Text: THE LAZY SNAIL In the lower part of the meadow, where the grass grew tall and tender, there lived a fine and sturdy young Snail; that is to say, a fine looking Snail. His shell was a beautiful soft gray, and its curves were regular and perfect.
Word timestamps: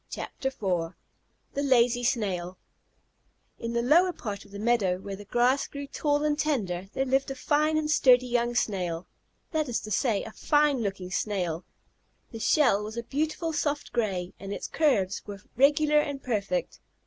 THE 0.15 0.81
LAZY 1.57 2.03
SNAIL 2.03 2.57
In 3.59 3.73
the 3.73 3.83
lower 3.83 4.11
part 4.11 4.45
of 4.45 4.51
the 4.51 4.57
meadow, 4.57 4.97
where 4.97 5.15
the 5.15 5.25
grass 5.25 5.67
grew 5.67 5.85
tall 5.85 6.23
and 6.23 6.39
tender, 6.39 6.87
there 6.93 7.05
lived 7.05 7.29
a 7.29 7.35
fine 7.35 7.77
and 7.77 7.87
sturdy 7.87 8.25
young 8.25 8.55
Snail; 8.55 9.05
that 9.51 9.69
is 9.69 9.79
to 9.81 9.91
say, 9.91 10.23
a 10.23 10.31
fine 10.31 10.81
looking 10.81 11.11
Snail. 11.11 11.65
His 12.31 12.41
shell 12.41 12.83
was 12.83 12.97
a 12.97 13.03
beautiful 13.03 13.53
soft 13.53 13.93
gray, 13.93 14.33
and 14.39 14.51
its 14.51 14.67
curves 14.67 15.21
were 15.27 15.41
regular 15.55 15.99
and 15.99 16.23
perfect. 16.23 16.79